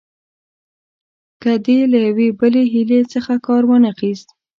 [1.41, 4.27] که دې له یوې بلې حیلې څخه کار وانه خیست.